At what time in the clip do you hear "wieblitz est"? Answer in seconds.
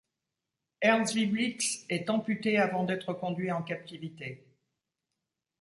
1.13-2.09